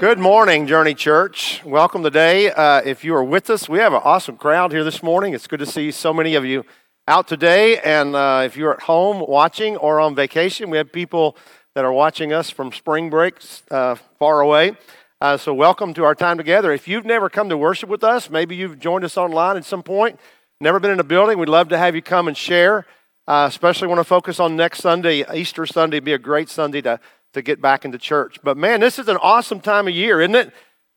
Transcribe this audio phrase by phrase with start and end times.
[0.00, 1.60] Good morning, Journey Church.
[1.64, 2.52] Welcome today.
[2.52, 5.34] Uh, if you are with us, we have an awesome crowd here this morning.
[5.34, 6.64] It's good to see so many of you
[7.08, 7.80] out today.
[7.80, 11.36] And uh, if you're at home watching or on vacation, we have people
[11.74, 14.76] that are watching us from spring breaks uh, far away.
[15.20, 16.72] Uh, so, welcome to our time together.
[16.72, 19.82] If you've never come to worship with us, maybe you've joined us online at some
[19.82, 20.20] point,
[20.60, 22.86] never been in a building, we'd love to have you come and share.
[23.26, 27.00] Uh, especially want to focus on next Sunday, Easter Sunday, be a great Sunday to
[27.34, 28.38] to get back into church.
[28.42, 30.52] But man, this is an awesome time of year, isn't it?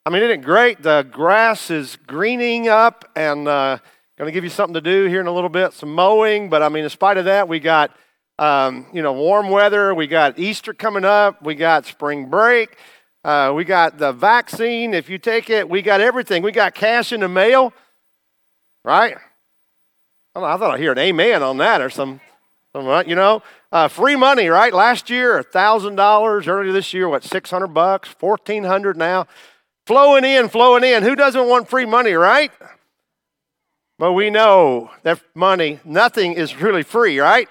[0.05, 0.81] I mean, isn't it great?
[0.81, 3.77] The grass is greening up and uh,
[4.17, 6.49] going to give you something to do here in a little bit, some mowing.
[6.49, 7.95] But I mean, in spite of that, we got,
[8.37, 9.95] um, you know, warm weather.
[9.95, 11.43] We got Easter coming up.
[11.43, 12.77] We got spring break.
[13.23, 14.93] Uh, we got the vaccine.
[14.93, 16.43] If you take it, we got everything.
[16.43, 17.73] We got cash in the mail,
[18.83, 19.17] right?
[20.35, 22.21] I, know, I thought I'd hear an amen on that or some,
[22.75, 23.43] you know.
[23.71, 24.73] Uh, free money, right?
[24.73, 26.47] Last year, $1,000.
[26.47, 28.13] Earlier this year, what, 600 bucks?
[28.19, 29.27] 1400 now.
[29.85, 31.03] Flowing in, flowing in.
[31.03, 32.51] Who doesn't want free money, right?
[33.97, 37.47] But we know that money, nothing is really free, right?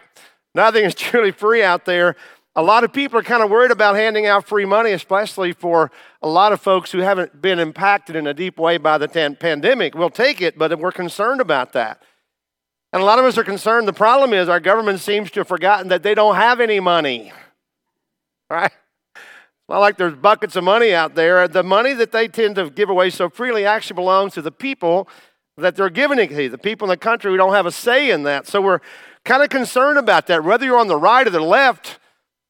[0.54, 2.16] Nothing is truly free out there.
[2.56, 5.92] A lot of people are kind of worried about handing out free money, especially for
[6.20, 9.94] a lot of folks who haven't been impacted in a deep way by the pandemic.
[9.94, 12.02] We'll take it, but we're concerned about that.
[12.92, 13.86] And a lot of us are concerned.
[13.86, 17.32] The problem is our government seems to have forgotten that they don't have any money.
[18.52, 18.72] Right?
[19.68, 21.46] Not like there's buckets of money out there.
[21.46, 25.08] The money that they tend to give away so freely actually belongs to the people
[25.56, 26.48] that they're giving it to.
[26.48, 28.48] The people in the country, we don't have a say in that.
[28.48, 28.80] So we're
[29.24, 30.42] kind of concerned about that.
[30.42, 32.00] Whether you're on the right or the left,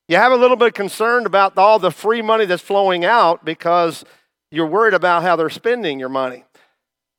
[0.09, 4.03] you have a little bit concerned about all the free money that's flowing out because
[4.51, 6.45] you're worried about how they're spending your money.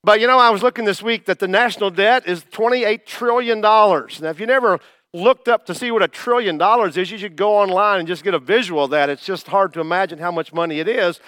[0.04, 3.62] But you know, I was looking this week that the national debt is $28 trillion.
[3.62, 4.80] Now, if you never
[5.14, 8.24] looked up to see what a trillion dollars is, you should go online and just
[8.24, 9.10] get a visual of that.
[9.10, 11.20] It's just hard to imagine how much money it is.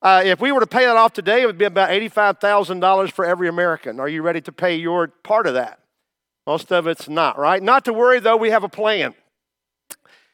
[0.00, 3.24] Uh, if we were to pay that off today, it would be about $85,000 for
[3.24, 3.98] every American.
[4.00, 5.80] Are you ready to pay your part of that?
[6.46, 7.62] Most of it's not, right?
[7.62, 9.14] Not to worry, though, we have a plan.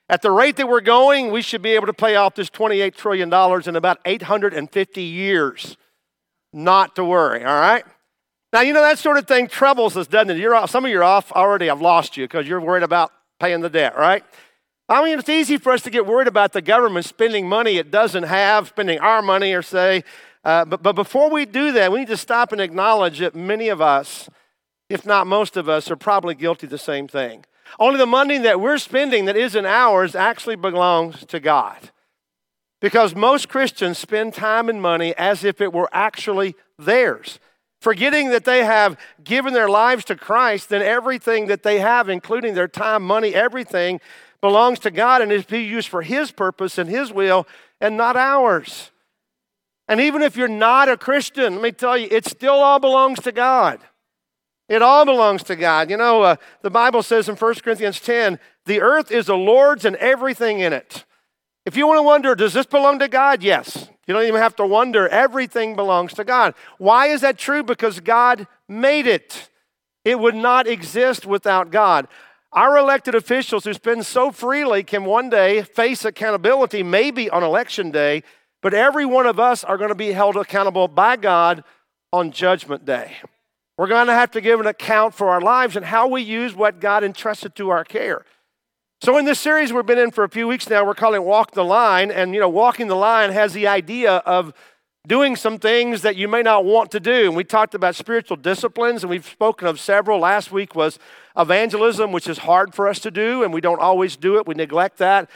[0.09, 2.95] At the rate that we're going, we should be able to pay off this $28
[2.95, 3.33] trillion
[3.67, 5.77] in about 850 years
[6.53, 7.85] not to worry, all right?
[8.53, 10.39] Now, you know, that sort of thing troubles us, doesn't it?
[10.39, 11.71] You're off, some of you are off already.
[11.71, 14.23] I've lost you because you're worried about paying the debt, right?
[14.89, 17.91] I mean, it's easy for us to get worried about the government spending money it
[17.91, 20.05] doesn't have, spending our money, or say,
[20.45, 23.69] uh, but, but before we do that, we need to stop and acknowledge that many
[23.69, 24.29] of us,
[24.91, 27.45] if not most of us, are probably guilty of the same thing.
[27.79, 31.91] Only the money that we're spending that isn't ours actually belongs to God.
[32.83, 37.39] Because most Christians spend time and money as if it were actually theirs,
[37.81, 42.55] forgetting that they have given their lives to Christ, then everything that they have, including
[42.55, 44.01] their time, money, everything,
[44.41, 47.47] belongs to God and is to be used for His purpose and His will
[47.81, 48.91] and not ours.
[49.87, 53.21] And even if you're not a Christian, let me tell you, it still all belongs
[53.21, 53.79] to God.
[54.69, 55.89] It all belongs to God.
[55.89, 59.85] You know, uh, the Bible says in 1 Corinthians 10 the earth is the Lord's
[59.85, 61.05] and everything in it.
[61.65, 63.43] If you want to wonder, does this belong to God?
[63.43, 63.89] Yes.
[64.07, 65.09] You don't even have to wonder.
[65.09, 66.55] Everything belongs to God.
[66.79, 67.63] Why is that true?
[67.63, 69.49] Because God made it.
[70.05, 72.09] It would not exist without God.
[72.53, 77.91] Our elected officials who spend so freely can one day face accountability, maybe on election
[77.91, 78.25] day,
[78.61, 81.65] but every one of us are going to be held accountable by God
[82.13, 83.17] on Judgment Day.
[83.79, 86.55] We're going to have to give an account for our lives and how we use
[86.55, 88.25] what God entrusted to our care.
[89.05, 91.51] So in this series we've been in for a few weeks now, we're calling Walk
[91.51, 92.13] the Line.
[92.13, 94.55] And you know, walking the line has the idea of
[95.09, 97.27] doing some things that you may not want to do.
[97.27, 100.21] And we talked about spiritual disciplines, and we've spoken of several.
[100.21, 101.01] Last week was
[101.37, 104.47] evangelism, which is hard for us to do, and we don't always do it.
[104.47, 105.29] We neglect that.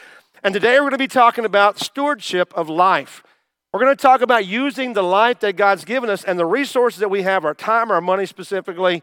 [0.44, 3.24] And today we're going to be talking about stewardship of life.
[3.72, 7.00] We're going to talk about using the life that God's given us and the resources
[7.00, 9.02] that we have, our time, our money specifically,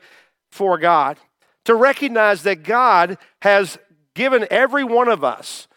[0.53, 1.17] for God.
[1.65, 3.77] To recognize that God has
[4.15, 5.67] given every one of us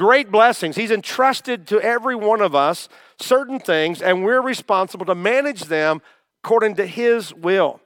[0.00, 0.76] great blessings.
[0.76, 2.88] He's entrusted to every one of us
[3.20, 6.00] certain things, and we're responsible to manage them
[6.42, 7.82] according to His will.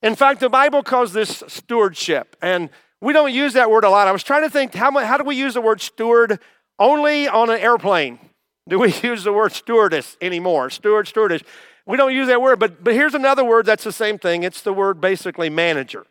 [0.00, 4.06] In fact, the Bible calls this stewardship, and we don't use that word a lot.
[4.06, 6.38] I was trying to think how, how do we use the word steward
[6.78, 8.20] only on an airplane?
[8.68, 10.70] Do we use the word stewardess anymore?
[10.70, 11.42] Steward, stewardess.
[11.86, 14.44] We don't use that word, but, but here's another word that's the same thing.
[14.44, 16.06] It's the word basically manager.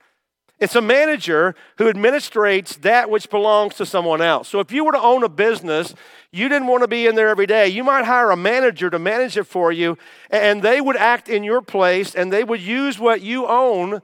[0.59, 4.48] It's a manager who administrates that which belongs to someone else.
[4.48, 5.94] So if you were to own a business,
[6.31, 7.68] you didn't want to be in there every day.
[7.68, 9.98] You might hire a manager to manage it for you,
[10.31, 14.01] and they would act in your place and they would use what you own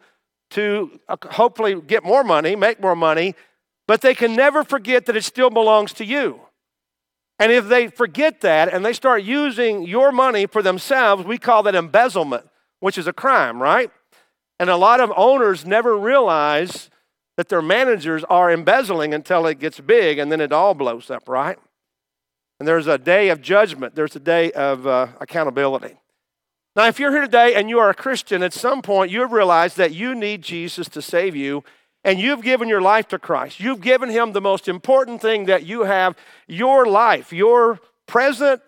[0.51, 3.33] to uh, hopefully get more money, make more money,
[3.87, 6.39] but they can never forget that it still belongs to you.
[7.39, 11.63] And if they forget that and they start using your money for themselves, we call
[11.63, 12.47] that embezzlement,
[12.79, 13.89] which is a crime, right?
[14.63, 16.89] And a lot of owners never realize
[17.35, 21.27] that their managers are embezzling until it gets big and then it all blows up,
[21.27, 21.59] right?
[22.61, 25.97] And there's a day of judgment, there's a day of uh, accountability.
[26.77, 29.33] Now, if you're here today and you are a Christian, at some point you have
[29.33, 31.65] realized that you need Jesus to save you
[32.05, 33.59] and you've given your life to Christ.
[33.59, 36.15] You've given him the most important thing that you have
[36.47, 38.61] your life, your present,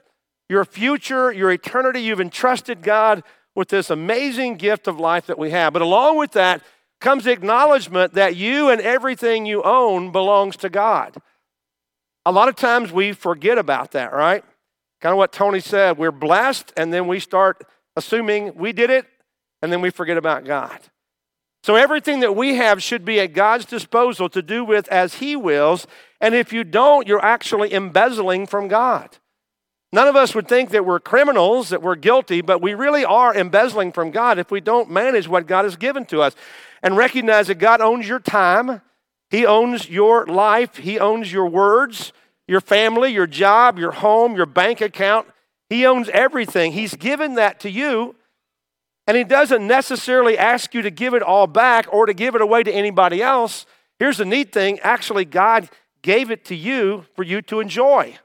[0.49, 2.01] your future, your eternity.
[2.01, 3.23] You've entrusted God
[3.55, 5.73] with this amazing gift of life that we have.
[5.73, 6.61] But along with that
[7.01, 11.15] comes the acknowledgement that you and everything you own belongs to God.
[12.25, 14.43] A lot of times we forget about that, right?
[15.01, 15.97] Kind of what Tony said.
[15.97, 17.63] We're blessed, and then we start
[17.95, 19.05] assuming we did it,
[19.61, 20.79] and then we forget about God.
[21.63, 25.35] So everything that we have should be at God's disposal to do with as He
[25.35, 25.87] wills.
[26.21, 29.17] And if you don't, you're actually embezzling from God.
[29.91, 33.33] None of us would think that we're criminals, that we're guilty, but we really are
[33.33, 36.35] embezzling from God if we don't manage what God has given to us
[36.83, 38.81] and recognize that God owns your time,
[39.29, 42.11] He owns your life, He owns your words,
[42.47, 45.27] your family, your job, your home, your bank account.
[45.69, 46.73] He owns everything.
[46.73, 48.15] He's given that to you.
[49.07, 52.41] And he doesn't necessarily ask you to give it all back or to give it
[52.41, 53.65] away to anybody else.
[53.99, 55.69] Here's the neat thing actually, God
[56.01, 58.17] gave it to you for you to enjoy.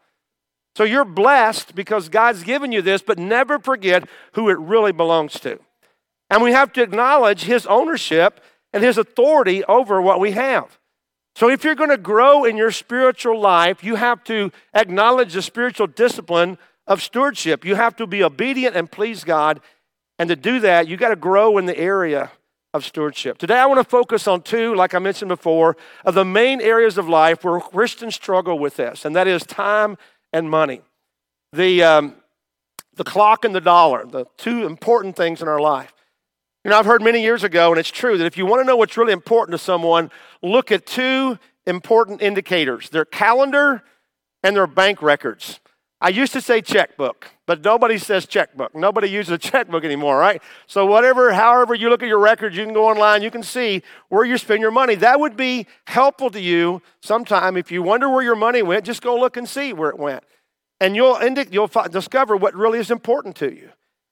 [0.76, 5.38] So you're blessed because God's given you this, but never forget who it really belongs
[5.40, 5.58] to.
[6.28, 8.40] And we have to acknowledge his ownership
[8.72, 10.78] and his authority over what we have.
[11.34, 15.43] So if you're going to grow in your spiritual life, you have to acknowledge the
[15.43, 17.64] spiritual discipline of stewardship.
[17.64, 19.61] You have to be obedient and please God
[20.20, 22.31] and to do that, you got to grow in the area
[22.75, 23.38] of stewardship.
[23.38, 26.99] Today, I want to focus on two, like I mentioned before, of the main areas
[26.99, 29.96] of life where Christians struggle with this, and that is time
[30.32, 30.82] and money.
[31.53, 32.15] The, um,
[32.94, 35.93] the clock and the dollar, the two important things in our life.
[36.65, 38.67] You know, I've heard many years ago, and it's true, that if you want to
[38.67, 40.11] know what's really important to someone,
[40.43, 43.82] look at two important indicators their calendar
[44.43, 45.61] and their bank records.
[46.02, 48.75] I used to say checkbook, but nobody says checkbook.
[48.75, 50.43] Nobody uses a checkbook anymore, right?
[50.67, 53.82] So, whatever, however you look at your records, you can go online, you can see
[54.08, 54.94] where you spend your money.
[54.94, 57.58] That would be helpful to you sometime.
[57.58, 60.25] If you wonder where your money went, just go look and see where it went.
[60.81, 63.70] And you'll, you'll discover what really is important to you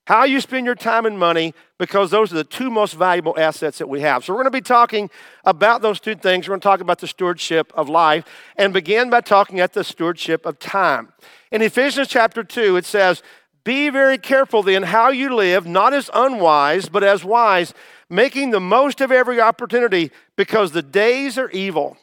[0.09, 3.77] how you spend your time and money, because those are the two most valuable assets
[3.77, 4.25] that we have.
[4.25, 5.11] So, we're going to be talking
[5.45, 6.49] about those two things.
[6.49, 8.25] We're going to talk about the stewardship of life
[8.57, 11.13] and begin by talking at the stewardship of time.
[11.53, 13.23] In Ephesians chapter 2, it says,
[13.65, 17.75] Be very careful then how you live, not as unwise, but as wise,
[18.09, 21.99] making the most of every opportunity, because the days are evil.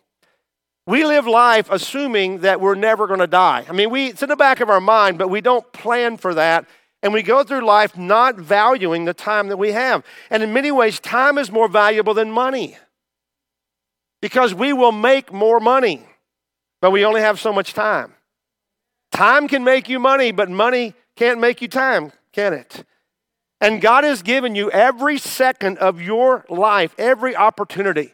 [0.85, 3.65] We live life assuming that we're never going to die.
[3.67, 6.35] I mean, we, it's in the back of our mind, but we don't plan for
[6.35, 6.67] that
[7.03, 10.03] and we go through life not valuing the time that we have.
[10.29, 12.77] And in many ways, time is more valuable than money
[14.21, 16.05] because we will make more money,
[16.81, 18.13] but we only have so much time.
[19.11, 22.83] Time can make you money, but money can't make you time, can it?
[23.61, 28.13] And God has given you every second of your life, every opportunity.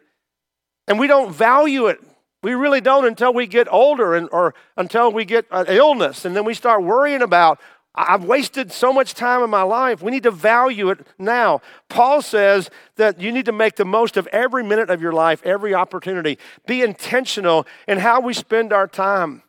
[0.88, 2.00] And we don't value it.
[2.44, 6.26] We really don't until we get older and, or until we get an illness.
[6.26, 7.60] And then we start worrying about
[7.94, 10.02] I've wasted so much time in my life.
[10.02, 11.62] We need to value it now.
[11.90, 15.42] Paul says that you need to make the most of every minute of your life,
[15.44, 16.38] every opportunity.
[16.66, 19.44] Be intentional in how we spend our time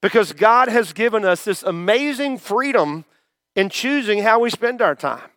[0.00, 3.04] because God has given us this amazing freedom
[3.56, 5.28] in choosing how we spend our time.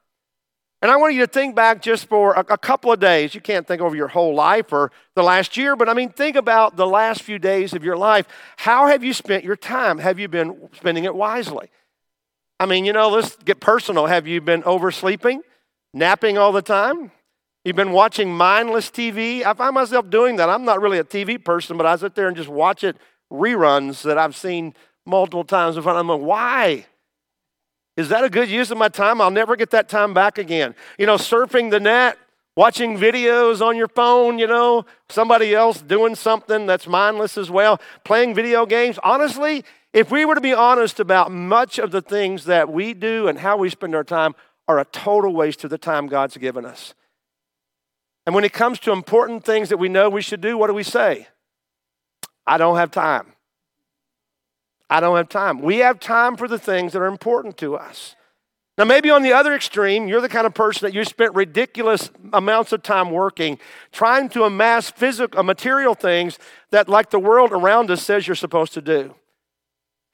[0.81, 3.33] And I want you to think back just for a, a, couple of days.
[3.33, 6.35] You can't think over your whole life or the last year, but I mean, think
[6.35, 8.27] about the last few days of your life.
[8.57, 9.97] How have you spent your time?
[9.97, 11.71] Have you been spending it wisely?
[12.59, 14.05] I mean, you know, let's get personal.
[14.05, 15.41] Have you been oversleeping,
[15.93, 17.11] napping all the time?
[17.65, 19.43] You've been watching mindless TV?
[19.43, 20.49] I find myself doing that.
[20.49, 22.95] I'm not really a TV person, but I sit there and just watch it
[23.31, 24.73] reruns that I've seen
[25.05, 25.75] multiple times.
[25.75, 26.85] And I'm like, why?
[27.97, 29.19] Is that a good use of my time?
[29.19, 30.75] I'll never get that time back again.
[30.97, 32.17] You know, surfing the net,
[32.55, 37.81] watching videos on your phone, you know, somebody else doing something that's mindless as well,
[38.03, 38.99] playing video games.
[39.03, 39.63] Honestly,
[39.95, 43.39] if we were to be honest about much of the things that we do and
[43.39, 44.35] how we spend our time
[44.67, 46.93] are a total waste of the time God's given us.
[48.25, 50.73] And when it comes to important things that we know we should do, what do
[50.73, 51.29] we say?
[52.45, 53.35] I don't have time.
[54.89, 55.61] I don't have time.
[55.61, 58.17] We have time for the things that are important to us.
[58.77, 62.11] Now, maybe on the other extreme, you're the kind of person that you spent ridiculous
[62.33, 63.59] amounts of time working,
[63.93, 66.37] trying to amass physical, uh, material things
[66.71, 69.15] that, like the world around us says you're supposed to do.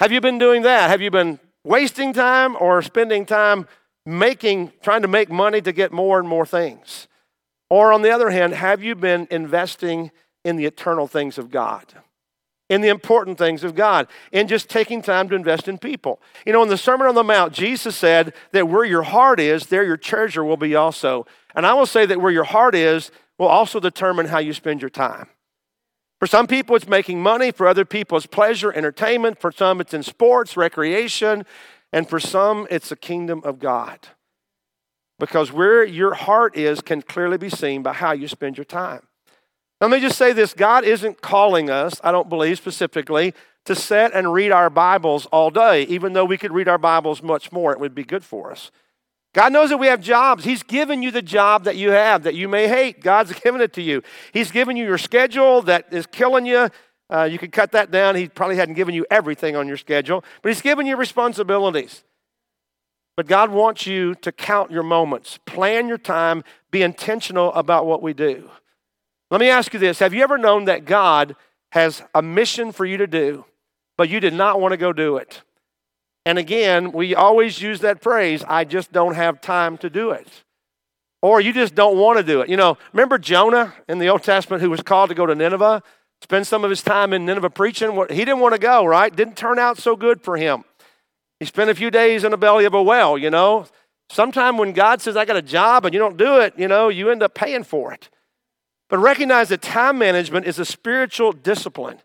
[0.01, 0.89] Have you been doing that?
[0.89, 3.67] Have you been wasting time or spending time
[4.03, 7.08] making, trying to make money to get more and more things?
[7.70, 10.10] Or on the other hand, have you been investing
[10.43, 11.86] in the eternal things of God?
[12.67, 16.22] in the important things of God, in just taking time to invest in people.
[16.46, 19.65] You know, in the Sermon on the Mount, Jesus said that where your heart is,
[19.65, 21.27] there your treasure will be also.
[21.53, 24.81] And I will say that where your heart is will also determine how you spend
[24.81, 25.27] your time.
[26.21, 27.49] For some people, it's making money.
[27.49, 29.41] For other people, it's pleasure, entertainment.
[29.41, 31.47] For some, it's in sports, recreation.
[31.91, 34.09] And for some, it's the kingdom of God.
[35.17, 39.07] Because where your heart is can clearly be seen by how you spend your time.
[39.79, 43.33] Let me just say this God isn't calling us, I don't believe specifically,
[43.65, 47.23] to sit and read our Bibles all day, even though we could read our Bibles
[47.23, 47.71] much more.
[47.71, 48.69] It would be good for us.
[49.33, 50.43] God knows that we have jobs.
[50.43, 53.01] He's given you the job that you have that you may hate.
[53.01, 54.03] God's given it to you.
[54.33, 56.69] He's given you your schedule that is killing you.
[57.09, 58.15] Uh, you could cut that down.
[58.15, 62.03] He probably hadn't given you everything on your schedule, but He's given you responsibilities.
[63.17, 68.01] But God wants you to count your moments, plan your time, be intentional about what
[68.01, 68.50] we do.
[69.29, 71.35] Let me ask you this Have you ever known that God
[71.71, 73.45] has a mission for you to do,
[73.97, 75.41] but you did not want to go do it?
[76.25, 80.27] And again, we always use that phrase, I just don't have time to do it.
[81.21, 82.49] Or you just don't want to do it.
[82.49, 85.83] You know, remember Jonah in the Old Testament who was called to go to Nineveh,
[86.21, 87.91] spend some of his time in Nineveh preaching?
[88.09, 89.15] He didn't want to go, right?
[89.15, 90.63] Didn't turn out so good for him.
[91.39, 93.65] He spent a few days in the belly of a well, you know.
[94.09, 96.89] Sometime when God says, I got a job and you don't do it, you know,
[96.89, 98.09] you end up paying for it.
[98.89, 101.99] But recognize that time management is a spiritual discipline.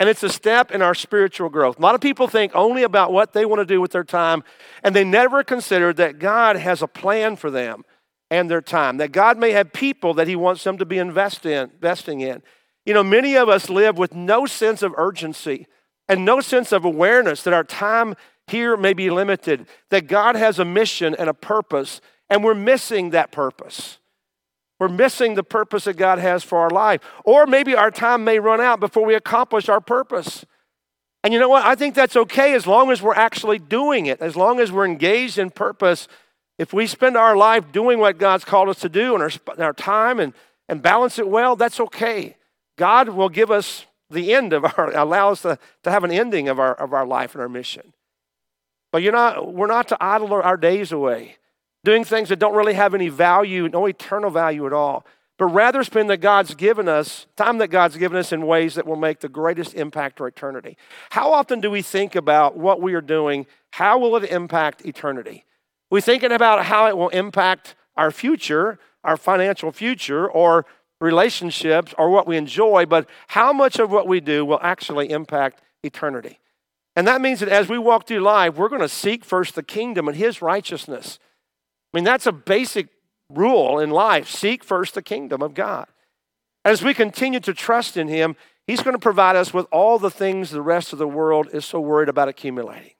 [0.00, 1.78] And it's a step in our spiritual growth.
[1.78, 4.42] A lot of people think only about what they want to do with their time,
[4.82, 7.84] and they never consider that God has a plan for them
[8.30, 11.44] and their time, that God may have people that He wants them to be invest
[11.44, 12.42] in, investing in.
[12.86, 15.66] You know, many of us live with no sense of urgency
[16.08, 18.14] and no sense of awareness that our time
[18.46, 23.10] here may be limited, that God has a mission and a purpose, and we're missing
[23.10, 23.98] that purpose.
[24.80, 27.02] We're missing the purpose that God has for our life.
[27.24, 30.46] Or maybe our time may run out before we accomplish our purpose.
[31.22, 31.66] And you know what?
[31.66, 34.86] I think that's okay as long as we're actually doing it, as long as we're
[34.86, 36.08] engaged in purpose.
[36.58, 39.72] If we spend our life doing what God's called us to do and our, our
[39.74, 40.32] time and,
[40.66, 42.36] and balance it well, that's okay.
[42.78, 46.48] God will give us the end of our, allow us to, to have an ending
[46.48, 47.92] of our, of our life and our mission.
[48.92, 51.36] But you're not, we're not to idle our days away
[51.84, 55.06] doing things that don't really have any value, no eternal value at all,
[55.38, 58.86] but rather spend that God's given us, time that God's given us in ways that
[58.86, 60.76] will make the greatest impact for eternity.
[61.10, 63.46] How often do we think about what we are doing?
[63.70, 65.44] How will it impact eternity?
[65.90, 70.66] We're thinking about how it will impact our future, our financial future, or
[71.00, 75.62] relationships, or what we enjoy, but how much of what we do will actually impact
[75.82, 76.38] eternity?
[76.94, 79.62] And that means that as we walk through life, we're going to seek first the
[79.62, 81.18] kingdom and his righteousness.
[81.92, 82.88] I mean, that's a basic
[83.28, 85.86] rule in life seek first the kingdom of God.
[86.64, 90.10] As we continue to trust in Him, He's going to provide us with all the
[90.10, 92.92] things the rest of the world is so worried about accumulating.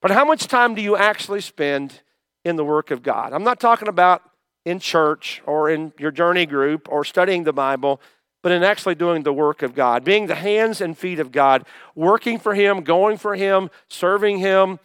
[0.00, 2.02] But how much time do you actually spend
[2.44, 3.32] in the work of God?
[3.32, 4.22] I'm not talking about
[4.64, 8.00] in church or in your journey group or studying the Bible,
[8.42, 11.66] but in actually doing the work of God, being the hands and feet of God,
[11.96, 14.78] working for Him, going for Him, serving Him,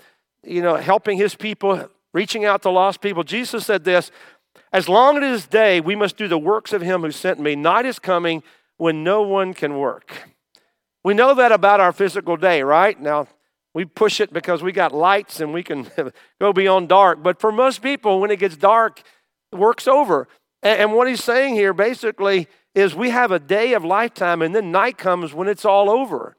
[0.43, 3.23] you know, helping His people reaching out to lost people.
[3.23, 4.11] Jesus said this
[4.71, 7.39] As long as it is day, we must do the works of him who sent
[7.39, 7.55] me.
[7.55, 8.43] Night is coming
[8.77, 10.29] when no one can work.
[11.03, 12.99] We know that about our physical day, right?
[12.99, 13.27] Now,
[13.73, 15.89] we push it because we got lights and we can
[16.39, 17.21] go beyond dark.
[17.21, 19.01] But for most people, when it gets dark,
[19.51, 20.27] work's over.
[20.61, 24.71] And what he's saying here basically is we have a day of lifetime and then
[24.71, 26.37] night comes when it's all over.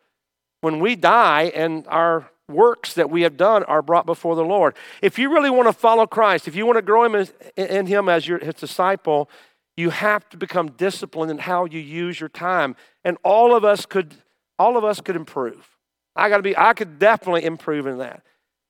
[0.62, 4.75] When we die and our works that we have done are brought before the Lord.
[5.03, 8.09] If you really want to follow Christ, if you want to grow him in him
[8.09, 9.31] as your his disciple,
[9.77, 12.77] you have to become disciplined in how you use your time.
[13.05, 14.15] And all of us could
[14.59, 15.69] all of us could improve.
[16.15, 18.23] I got to be I could definitely improve in that.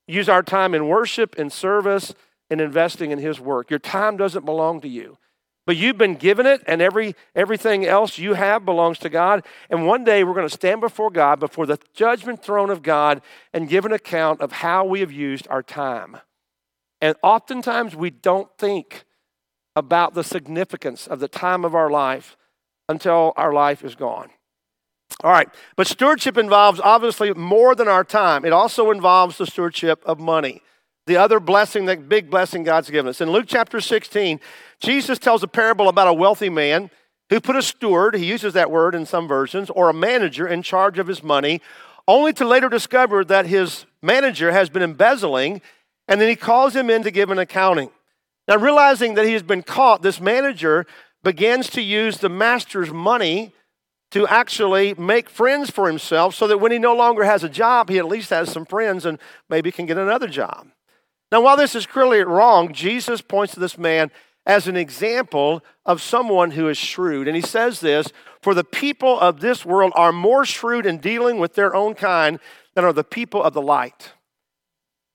[0.06, 2.14] Use our time in worship in service
[2.50, 3.70] and investing in his work.
[3.70, 5.18] Your time doesn't belong to you.
[5.66, 9.46] But you've been given it, and every, everything else you have belongs to God.
[9.70, 13.22] And one day we're going to stand before God, before the judgment throne of God,
[13.52, 16.18] and give an account of how we have used our time.
[17.00, 19.04] And oftentimes we don't think
[19.74, 22.36] about the significance of the time of our life
[22.88, 24.30] until our life is gone.
[25.22, 30.02] All right, but stewardship involves obviously more than our time, it also involves the stewardship
[30.04, 30.60] of money
[31.06, 33.20] the other blessing, that big blessing God's given us.
[33.20, 34.40] In Luke chapter 16,
[34.80, 36.90] Jesus tells a parable about a wealthy man
[37.30, 40.62] who put a steward, he uses that word in some versions, or a manager in
[40.62, 41.60] charge of his money
[42.06, 45.62] only to later discover that his manager has been embezzling,
[46.06, 47.90] and then he calls him in to give an accounting.
[48.46, 50.84] Now, realizing that he has been caught, this manager
[51.22, 53.52] begins to use the master's money
[54.10, 57.88] to actually make friends for himself so that when he no longer has a job,
[57.88, 59.18] he at least has some friends and
[59.48, 60.68] maybe can get another job.
[61.34, 64.12] Now, while this is clearly wrong, Jesus points to this man
[64.46, 67.26] as an example of someone who is shrewd.
[67.26, 71.40] And he says this For the people of this world are more shrewd in dealing
[71.40, 72.38] with their own kind
[72.76, 74.12] than are the people of the light.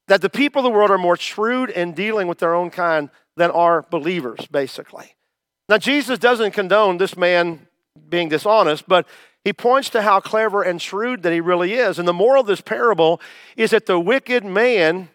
[0.10, 3.10] That the people of the world are more shrewd in dealing with their own kind
[3.38, 5.16] than are believers, basically.
[5.70, 7.70] Now, Jesus doesn't condone this man
[8.10, 9.08] being dishonest, but
[9.46, 11.98] he points to how clever and shrewd that he really is.
[11.98, 13.22] And the moral of this parable
[13.56, 15.08] is that the wicked man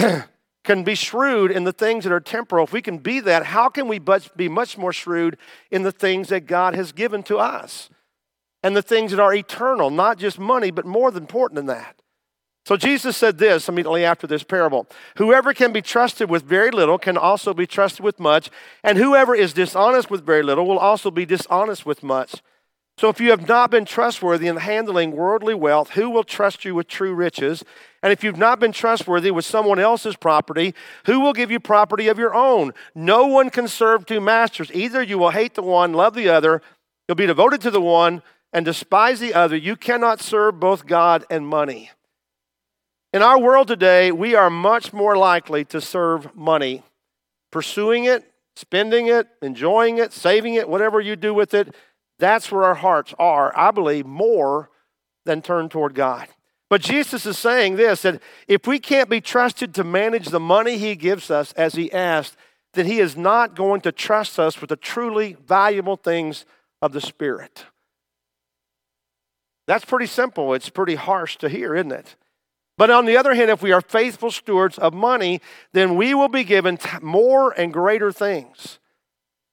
[0.64, 3.68] can be shrewd in the things that are temporal, if we can be that, how
[3.68, 3.98] can we
[4.36, 5.36] be much more shrewd
[5.70, 7.88] in the things that God has given to us
[8.62, 12.00] and the things that are eternal, not just money, but more important than that?
[12.66, 16.98] So Jesus said this immediately after this parable Whoever can be trusted with very little
[16.98, 18.50] can also be trusted with much,
[18.84, 22.42] and whoever is dishonest with very little will also be dishonest with much.
[22.98, 26.74] So if you have not been trustworthy in handling worldly wealth, who will trust you
[26.74, 27.64] with true riches?
[28.02, 32.08] And if you've not been trustworthy with someone else's property, who will give you property
[32.08, 32.72] of your own?
[32.94, 34.70] No one can serve two masters.
[34.72, 36.62] Either you will hate the one, love the other,
[37.06, 39.56] you'll be devoted to the one, and despise the other.
[39.56, 41.90] You cannot serve both God and money.
[43.12, 46.82] In our world today, we are much more likely to serve money,
[47.52, 48.24] pursuing it,
[48.56, 51.74] spending it, enjoying it, saving it, whatever you do with it
[52.20, 54.70] that's where our hearts are, I believe, more
[55.24, 56.28] than turned toward God.
[56.70, 60.78] But Jesus is saying this that if we can't be trusted to manage the money
[60.78, 62.36] He gives us as He asked,
[62.72, 66.46] then He is not going to trust us with the truly valuable things
[66.80, 67.66] of the Spirit.
[69.66, 70.54] That's pretty simple.
[70.54, 72.16] It's pretty harsh to hear, isn't it?
[72.78, 75.40] But on the other hand, if we are faithful stewards of money,
[75.72, 78.78] then we will be given more and greater things.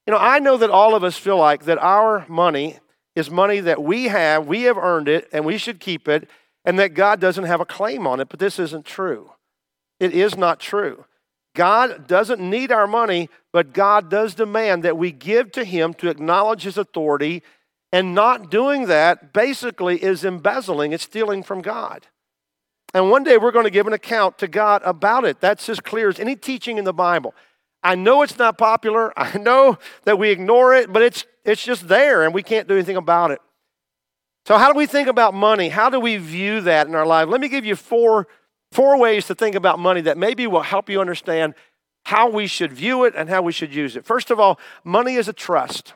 [0.06, 2.78] You know, I know that all of us feel like that our money
[3.16, 6.30] is money that we have, we have earned it, and we should keep it,
[6.68, 9.32] and that God doesn't have a claim on it, but this isn't true.
[10.02, 11.06] It is not true.
[11.56, 16.10] God doesn't need our money, but God does demand that we give to Him to
[16.10, 17.42] acknowledge His authority,
[17.94, 22.06] and not doing that basically is embezzling, it's stealing from God.
[22.94, 25.40] And one day we're going to give an account to God about it.
[25.40, 27.34] That's as clear as any teaching in the Bible.
[27.82, 29.14] I know it's not popular.
[29.18, 32.74] I know that we ignore it, but it's, it's just there and we can't do
[32.74, 33.40] anything about it.
[34.48, 35.68] So, how do we think about money?
[35.68, 37.28] How do we view that in our life?
[37.28, 38.30] Let me give you four,
[38.72, 41.54] four ways to think about money that maybe will help you understand
[42.06, 44.06] how we should view it and how we should use it.
[44.06, 45.96] First of all, money is a trust.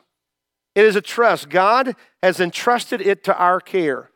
[0.74, 1.48] It is a trust.
[1.48, 4.10] God has entrusted it to our care.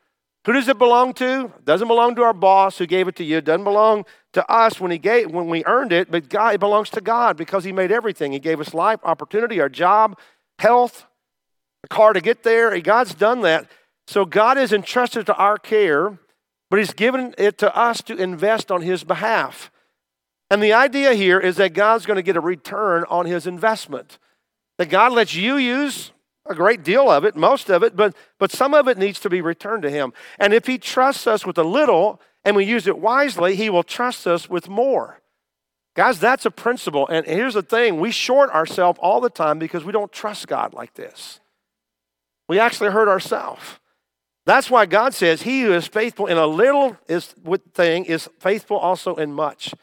[0.44, 1.46] Who does it belong to?
[1.56, 3.38] It doesn't belong to our boss who gave it to you.
[3.38, 6.60] It doesn't belong to us when he gave when we earned it, but God, it
[6.60, 8.32] belongs to God because he made everything.
[8.32, 10.18] He gave us life, opportunity, our job,
[10.58, 11.06] health,
[11.84, 12.78] a car to get there.
[12.82, 13.70] God's done that.
[14.06, 16.18] So God is entrusted to our care,
[16.70, 19.70] but he's given it to us to invest on his behalf.
[20.50, 24.18] And the idea here is that God's going to get a return on his investment.
[24.78, 26.12] That God lets you use
[26.48, 29.30] a great deal of it, most of it, but, but some of it needs to
[29.30, 30.12] be returned to Him.
[30.38, 33.82] And if He trusts us with a little and we use it wisely, He will
[33.82, 35.20] trust us with more.
[35.94, 37.08] Guys, that's a principle.
[37.08, 40.74] And here's the thing we short ourselves all the time because we don't trust God
[40.74, 41.40] like this.
[42.48, 43.62] We actually hurt ourselves.
[44.46, 47.34] That's why God says, He who is faithful in a little is,
[47.74, 49.74] thing is faithful also in much.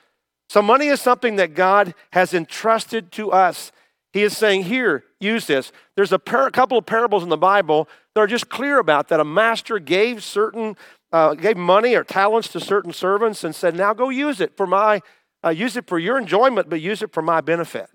[0.49, 3.71] So, money is something that God has entrusted to us.
[4.13, 5.73] He is saying, Here, use this.
[5.95, 9.19] There's a par- couple of parables in the Bible that are just clear about that.
[9.19, 10.77] A master gave certain,
[11.11, 14.65] uh, gave money or talents to certain servants and said, Now go use it for
[14.65, 15.01] my,
[15.43, 17.87] uh, use it for your enjoyment, but use it for my benefit.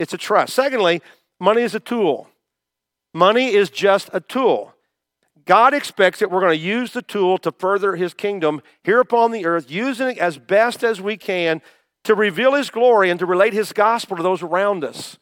[0.00, 0.54] It's a trust.
[0.54, 1.02] Secondly,
[1.38, 2.28] money is a tool.
[3.14, 4.75] Money is just a tool.
[5.46, 9.30] God expects that we're going to use the tool to further his kingdom here upon
[9.30, 11.62] the earth, using it as best as we can
[12.04, 15.18] to reveal his glory and to relate his gospel to those around us.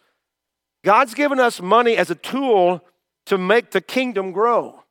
[0.82, 2.82] God's given us money as a tool
[3.26, 4.82] to make the kingdom grow,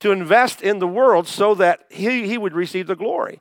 [0.00, 3.40] to invest in the world so that he, he would receive the glory.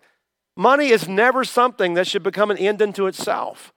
[0.55, 3.73] Money is never something that should become an end unto itself.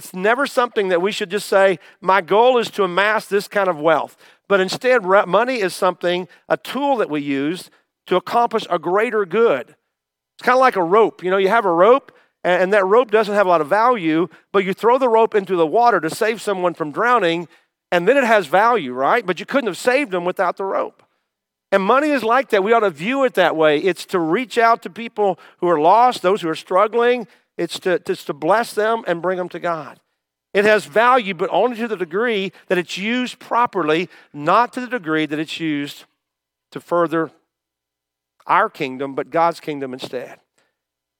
[0.00, 3.68] It's never something that we should just say, my goal is to amass this kind
[3.68, 4.16] of wealth.
[4.48, 7.68] But instead, money is something, a tool that we use
[8.06, 9.68] to accomplish a greater good.
[9.68, 11.22] It's kind of like a rope.
[11.22, 14.28] You know, you have a rope, and that rope doesn't have a lot of value,
[14.52, 17.46] but you throw the rope into the water to save someone from drowning,
[17.92, 19.26] and then it has value, right?
[19.26, 21.02] But you couldn't have saved them without the rope.
[21.70, 22.64] And money is like that.
[22.64, 23.78] We ought to view it that way.
[23.78, 27.28] It's to reach out to people who are lost, those who are struggling.
[27.60, 30.00] It's to, it's to bless them and bring them to God.
[30.54, 34.86] It has value, but only to the degree that it's used properly, not to the
[34.86, 36.06] degree that it's used
[36.72, 37.30] to further
[38.46, 40.40] our kingdom, but God's kingdom instead.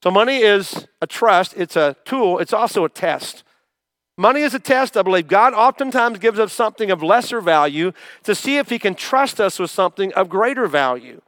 [0.03, 3.45] So, money is a trust, it's a tool, it's also a test.
[4.17, 5.29] Money is a test, I believe.
[5.29, 9.59] God oftentimes gives us something of lesser value to see if He can trust us
[9.59, 11.21] with something of greater value.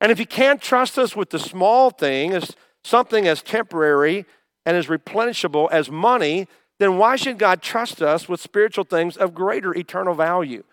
[0.00, 4.24] And if He can't trust us with the small thing, as something as temporary
[4.66, 6.48] and as replenishable as money,
[6.78, 10.64] then why should God trust us with spiritual things of greater eternal value?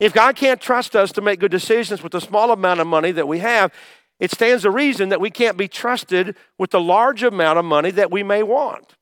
[0.00, 3.12] If God can't trust us to make good decisions with the small amount of money
[3.12, 3.72] that we have,
[4.18, 7.90] it stands to reason that we can't be trusted with the large amount of money
[7.90, 8.94] that we may want.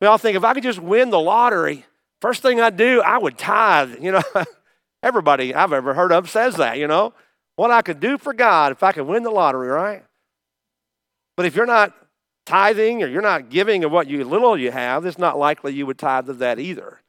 [0.00, 1.84] We all think if I could just win the lottery,
[2.20, 4.02] first thing I'd do, I would tithe.
[4.02, 4.22] You know,
[5.02, 7.12] everybody I've ever heard of says that, you know.
[7.56, 10.02] What I could do for God if I could win the lottery, right?
[11.36, 11.94] But if you're not
[12.46, 15.86] tithing or you're not giving of what you little you have, it's not likely you
[15.86, 17.00] would tithe of that either.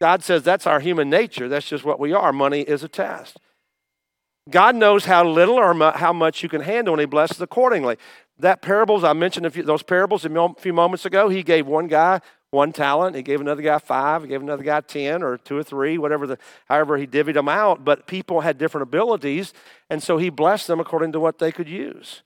[0.00, 1.48] God says that's our human nature.
[1.48, 2.32] That's just what we are.
[2.32, 3.38] Money is a test.
[4.48, 7.96] God knows how little or how much you can handle, and He blesses accordingly.
[8.38, 11.28] That parables, I mentioned a few, those parables a few moments ago.
[11.28, 13.16] He gave one guy one talent.
[13.16, 14.22] He gave another guy five.
[14.22, 17.48] He gave another guy ten or two or three, whatever the, however he divvied them
[17.48, 17.84] out.
[17.84, 19.52] But people had different abilities,
[19.90, 22.22] and so he blessed them according to what they could use.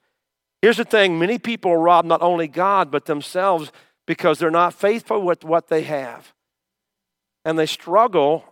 [0.63, 3.73] Here's the thing: many people rob not only God but themselves
[4.07, 6.33] because they're not faithful with what they have,
[7.45, 8.45] and they struggle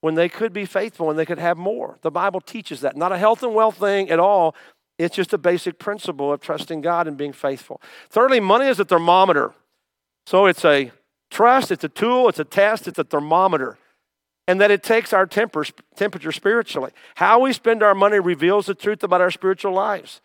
[0.00, 1.98] when they could be faithful and they could have more.
[2.02, 2.96] The Bible teaches that.
[2.96, 4.54] Not a health and wealth thing at all.
[4.98, 7.80] It's just a basic principle of trusting God and being faithful.
[8.10, 9.54] Thirdly, money is a thermometer.
[10.26, 10.92] So it's a
[11.30, 13.78] trust, it's a tool, it's a test, it's a thermometer.
[14.46, 16.90] And that it takes our temper, temperature spiritually.
[17.14, 20.20] How we spend our money reveals the truth about our spiritual lives.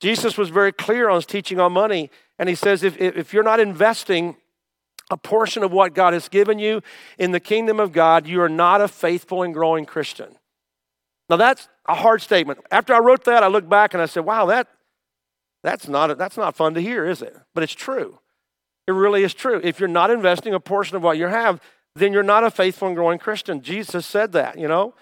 [0.00, 3.42] Jesus was very clear on his teaching on money, and he says if, if you're
[3.42, 4.36] not investing
[5.10, 6.82] a portion of what God has given you
[7.18, 10.36] in the kingdom of God, you are not a faithful and growing Christian.
[11.28, 12.60] Now that's a hard statement.
[12.70, 14.68] After I wrote that, I looked back and I said, "Wow, that
[15.62, 18.20] that's not that's not fun to hear, is it?" But it's true.
[18.86, 19.60] It really is true.
[19.62, 21.60] If you're not investing a portion of what you have,
[21.94, 23.60] then you're not a faithful and growing Christian.
[23.60, 24.94] Jesus said that, you know.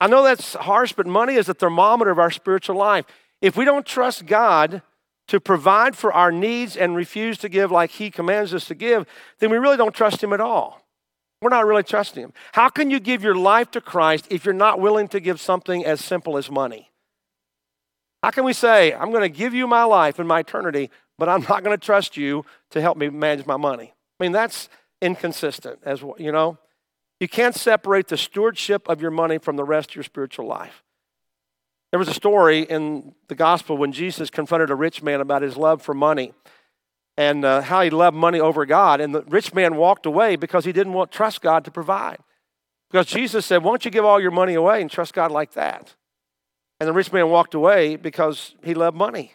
[0.00, 3.04] I know that's harsh, but money is a thermometer of our spiritual life.
[3.40, 4.82] If we don't trust God
[5.28, 9.06] to provide for our needs and refuse to give like He commands us to give,
[9.38, 10.82] then we really don't trust Him at all.
[11.40, 12.32] We're not really trusting Him.
[12.52, 15.84] How can you give your life to Christ if you're not willing to give something
[15.84, 16.90] as simple as money?
[18.22, 21.28] How can we say, I'm going to give you my life and my eternity, but
[21.28, 23.94] I'm not going to trust you to help me manage my money?
[24.18, 24.68] I mean, that's
[25.00, 26.58] inconsistent, as you know.
[27.20, 30.82] You can't separate the stewardship of your money from the rest of your spiritual life.
[31.90, 35.56] There was a story in the gospel when Jesus confronted a rich man about his
[35.56, 36.32] love for money
[37.16, 39.00] and uh, how he loved money over God.
[39.00, 42.18] And the rich man walked away because he didn't want trust God to provide.
[42.90, 45.52] Because Jesus said, Why don't you give all your money away and trust God like
[45.54, 45.94] that?
[46.80, 49.34] And the rich man walked away because he loved money.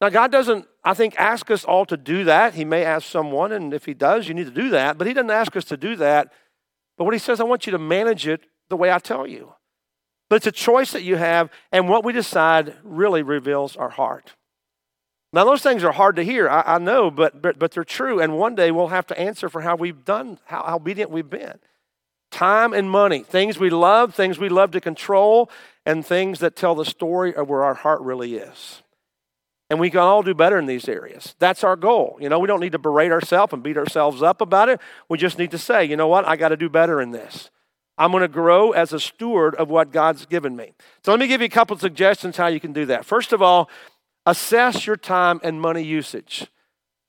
[0.00, 2.54] Now, God doesn't, I think, ask us all to do that.
[2.54, 4.98] He may ask someone, and if He does, you need to do that.
[4.98, 6.32] But He doesn't ask us to do that.
[6.98, 9.54] But what He says, I want you to manage it the way I tell you.
[10.28, 14.34] But it's a choice that you have, and what we decide really reveals our heart.
[15.32, 18.20] Now, those things are hard to hear, I, I know, but, but, but they're true.
[18.20, 21.28] And one day we'll have to answer for how we've done, how, how obedient we've
[21.28, 21.58] been.
[22.30, 25.50] Time and money, things we love, things we love to control,
[25.84, 28.82] and things that tell the story of where our heart really is.
[29.68, 31.34] And we can all do better in these areas.
[31.38, 32.18] That's our goal.
[32.20, 34.80] You know, we don't need to berate ourselves and beat ourselves up about it.
[35.08, 37.50] We just need to say, you know what, I got to do better in this.
[37.98, 40.72] I'm going to grow as a steward of what God's given me.
[41.04, 43.04] So let me give you a couple suggestions how you can do that.
[43.04, 43.70] First of all,
[44.26, 46.46] assess your time and money usage.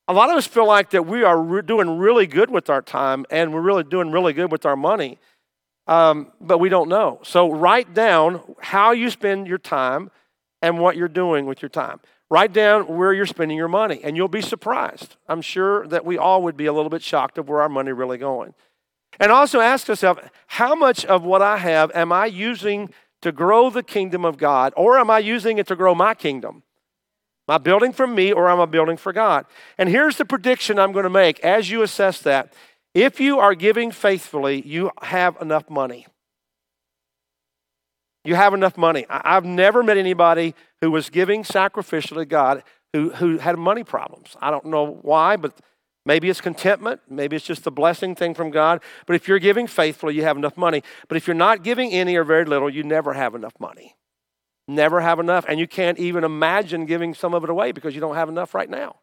[0.07, 2.81] A lot of us feel like that we are re- doing really good with our
[2.81, 5.19] time and we're really doing really good with our money,
[5.87, 7.19] um, but we don't know.
[7.23, 10.09] So write down how you spend your time
[10.61, 11.99] and what you're doing with your time.
[12.29, 15.15] Write down where you're spending your money, and you'll be surprised.
[15.29, 17.93] I'm sure that we all would be a little bit shocked of where our money
[17.93, 18.53] really going.
[19.19, 23.69] And also ask yourself, how much of what I have am I using to grow
[23.69, 26.63] the kingdom of God, or am I using it to grow my kingdom?
[27.49, 29.45] Am I building for me, or am I building for God?
[29.77, 32.53] And here's the prediction I'm going to make as you assess that.
[32.93, 36.05] If you are giving faithfully, you have enough money.
[38.23, 39.05] You have enough money.
[39.09, 44.35] I've never met anybody who was giving sacrificially to God who, who had money problems.
[44.41, 45.59] I don't know why, but
[46.07, 47.01] Maybe it's contentment.
[47.09, 48.81] Maybe it's just the blessing thing from God.
[49.05, 50.81] But if you're giving faithfully, you have enough money.
[51.09, 53.97] But if you're not giving any or very little, you never have enough money.
[54.69, 55.43] never have enough.
[55.49, 58.55] And you can't even imagine giving some of it away because you don't have enough
[58.55, 58.95] right now.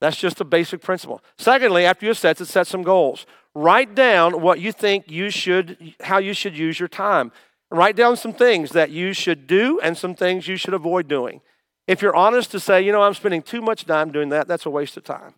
[0.00, 1.22] That's just a basic principle.
[1.36, 3.26] Secondly, after you set it, set some goals.
[3.54, 7.32] Write down what you think you should, how you should use your time.
[7.70, 11.42] Write down some things that you should do and some things you should avoid doing.
[11.86, 14.64] If you're honest to say, you know, I'm spending too much time doing that, that's
[14.64, 15.34] a waste of time.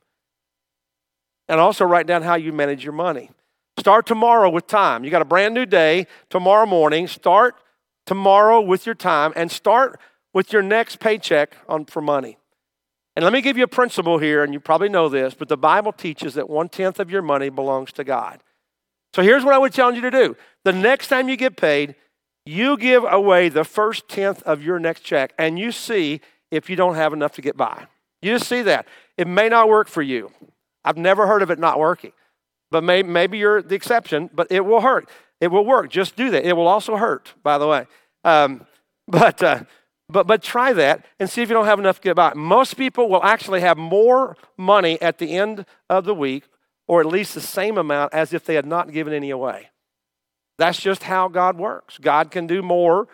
[1.50, 3.30] And also write down how you manage your money.
[3.76, 5.02] Start tomorrow with time.
[5.02, 7.08] You got a brand new day tomorrow morning.
[7.08, 7.56] Start
[8.06, 9.98] tomorrow with your time and start
[10.32, 12.38] with your next paycheck on, for money.
[13.16, 15.56] And let me give you a principle here, and you probably know this, but the
[15.56, 18.40] Bible teaches that one tenth of your money belongs to God.
[19.12, 20.36] So here's what I would challenge you to do.
[20.62, 21.96] The next time you get paid,
[22.46, 26.20] you give away the first tenth of your next check, and you see
[26.52, 27.86] if you don't have enough to get by.
[28.22, 28.86] You just see that.
[29.18, 30.30] It may not work for you.
[30.84, 32.12] I've never heard of it not working,
[32.70, 35.08] but may, maybe you're the exception, but it will hurt.
[35.40, 35.90] It will work.
[35.90, 36.44] Just do that.
[36.44, 37.86] It will also hurt, by the way.
[38.24, 38.66] Um,
[39.08, 39.64] but uh,
[40.10, 42.34] but, but try that and see if you don't have enough to get by.
[42.34, 46.44] Most people will actually have more money at the end of the week,
[46.88, 49.70] or at least the same amount as if they had not given any away.
[50.58, 51.96] That's just how God works.
[51.98, 53.08] God can do more,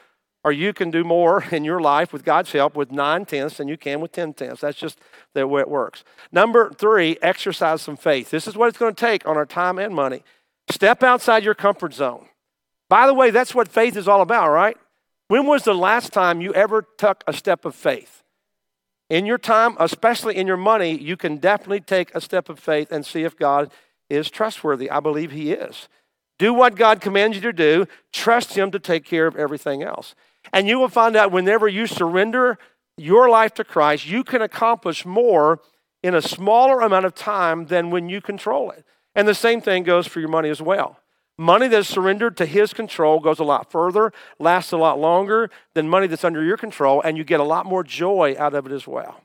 [0.47, 3.67] or you can do more in your life with God's help with nine tenths than
[3.67, 4.61] you can with ten tenths.
[4.61, 4.97] That's just
[5.35, 6.05] the way it works.
[6.31, 8.31] Number three, exercise some faith.
[8.31, 10.23] This is what it's going to take on our time and money.
[10.71, 12.27] Step outside your comfort zone.
[12.89, 14.77] By the way, that's what faith is all about, right?
[15.27, 18.23] When was the last time you ever took a step of faith?
[19.11, 22.93] In your time, especially in your money, you can definitely take a step of faith
[22.93, 23.73] and see if God
[24.09, 24.91] is trustworthy.
[24.91, 25.89] I believe He is.
[26.39, 30.15] Do what God commands you to do, trust Him to take care of everything else.
[30.53, 32.59] And you will find out whenever you surrender
[32.97, 35.61] your life to Christ, you can accomplish more
[36.03, 38.85] in a smaller amount of time than when you control it.
[39.15, 40.99] And the same thing goes for your money as well.
[41.39, 45.89] Money that's surrendered to his control goes a lot further, lasts a lot longer than
[45.89, 48.73] money that's under your control, and you get a lot more joy out of it
[48.73, 49.21] as well.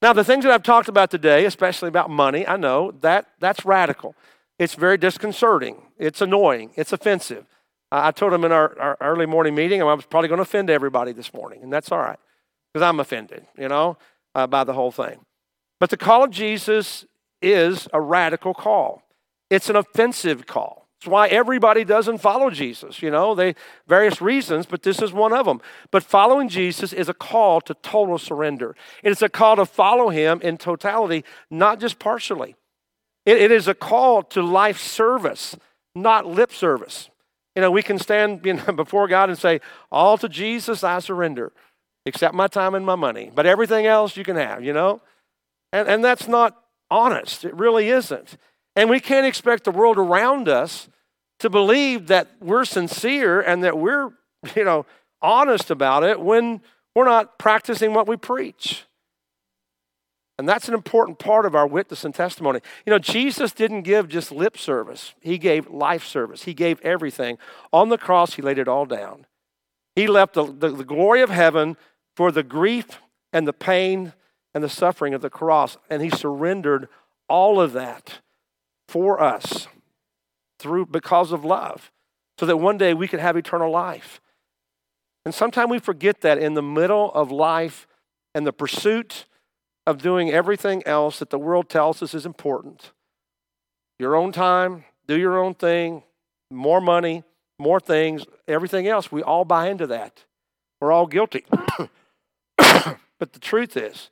[0.00, 3.66] Now, the things that I've talked about today, especially about money, I know that that's
[3.66, 4.14] radical.
[4.58, 5.76] It's very disconcerting.
[5.98, 6.70] It's annoying.
[6.74, 7.44] It's offensive.
[7.92, 10.70] I told him in our, our early morning meeting I was probably going to offend
[10.70, 12.18] everybody this morning, and that's all right
[12.72, 13.98] because I'm offended, you know,
[14.34, 15.20] uh, by the whole thing.
[15.78, 17.04] But the call of Jesus
[17.42, 19.02] is a radical call.
[19.48, 20.88] It's an offensive call.
[21.00, 23.54] It's why everybody doesn't follow Jesus, you know, they
[23.88, 25.62] various reasons, but this is one of them.
[25.90, 28.76] But following Jesus is a call to total surrender.
[29.02, 32.54] It's a call to follow him in totality, not just partially.
[33.24, 35.56] it, it is a call to life service,
[35.94, 37.08] not lip service.
[37.60, 38.40] You know, we can stand
[38.76, 39.60] before God and say,
[39.92, 41.52] All to Jesus I surrender,
[42.06, 43.30] except my time and my money.
[43.34, 45.02] But everything else you can have, you know?
[45.70, 46.56] And, and that's not
[46.90, 47.44] honest.
[47.44, 48.38] It really isn't.
[48.76, 50.88] And we can't expect the world around us
[51.40, 54.08] to believe that we're sincere and that we're,
[54.56, 54.86] you know,
[55.20, 56.62] honest about it when
[56.94, 58.86] we're not practicing what we preach.
[60.40, 62.60] And that's an important part of our witness and testimony.
[62.86, 66.44] You know, Jesus didn't give just lip service, He gave life service.
[66.44, 67.36] He gave everything.
[67.74, 69.26] On the cross, He laid it all down.
[69.94, 71.76] He left the, the, the glory of heaven
[72.16, 73.00] for the grief
[73.34, 74.14] and the pain
[74.54, 76.88] and the suffering of the cross, and He surrendered
[77.28, 78.20] all of that
[78.88, 79.68] for us
[80.58, 81.92] through because of love
[82.38, 84.22] so that one day we could have eternal life.
[85.26, 87.86] And sometimes we forget that in the middle of life
[88.34, 89.26] and the pursuit
[89.86, 92.92] of doing everything else that the world tells us is important.
[93.98, 96.02] Your own time, do your own thing,
[96.50, 97.24] more money,
[97.58, 100.24] more things, everything else, we all buy into that.
[100.80, 101.44] We're all guilty.
[102.58, 104.10] but the truth is,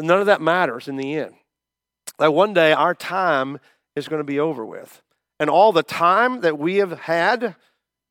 [0.00, 1.34] none of that matters in the end.
[2.18, 3.58] That one day our time
[3.96, 5.02] is going to be over with.
[5.38, 7.56] And all the time that we have had,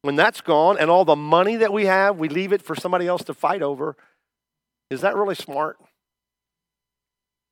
[0.02, 3.08] when that's gone, and all the money that we have, we leave it for somebody
[3.08, 3.96] else to fight over.
[4.92, 5.78] Is that really smart?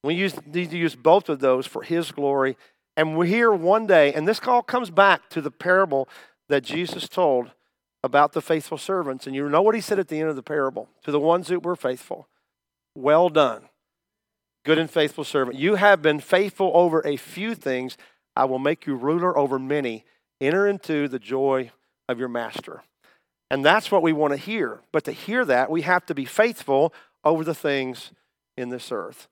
[0.04, 2.58] We use, need to use both of those for His glory.
[2.98, 6.10] And we're here one day, and this call comes back to the parable
[6.50, 7.52] that Jesus told
[8.04, 9.28] about the faithful servants.
[9.28, 11.48] And you know what He said at the end of the parable to the ones
[11.48, 12.28] that were faithful
[12.96, 13.70] Well done,
[14.66, 15.58] good and faithful servant.
[15.58, 17.96] You have been faithful over a few things.
[18.36, 20.04] I will make you ruler over many.
[20.40, 21.72] Enter into the joy
[22.10, 22.82] of your master.
[23.50, 24.80] And that's what we want to hear.
[24.92, 28.12] But to hear that, we have to be faithful over the things
[28.58, 29.28] in this earth.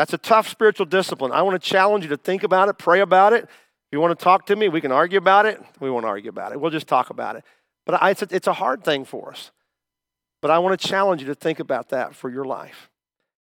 [0.00, 1.30] That's a tough spiritual discipline.
[1.30, 3.44] I want to challenge you to think about it, pray about it.
[3.44, 3.50] If
[3.92, 5.62] you want to talk to me, we can argue about it.
[5.78, 6.60] We won't argue about it.
[6.60, 7.44] We'll just talk about it.
[7.84, 9.50] But it's a, it's a hard thing for us.
[10.40, 12.89] But I want to challenge you to think about that for your life.